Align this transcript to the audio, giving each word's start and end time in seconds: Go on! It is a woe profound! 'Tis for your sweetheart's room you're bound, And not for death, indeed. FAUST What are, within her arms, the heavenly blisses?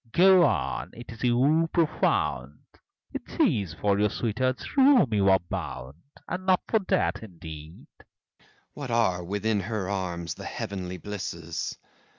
Go 0.13 0.43
on! 0.47 0.89
It 0.95 1.11
is 1.11 1.23
a 1.23 1.31
woe 1.35 1.67
profound! 1.71 2.57
'Tis 3.37 3.75
for 3.75 3.99
your 3.99 4.09
sweetheart's 4.09 4.75
room 4.75 5.13
you're 5.13 5.37
bound, 5.47 5.93
And 6.27 6.47
not 6.47 6.61
for 6.67 6.79
death, 6.79 7.21
indeed. 7.21 7.85
FAUST 7.99 8.09
What 8.73 8.89
are, 8.89 9.23
within 9.23 9.59
her 9.59 9.87
arms, 9.87 10.33
the 10.33 10.45
heavenly 10.45 10.97
blisses? 10.97 11.77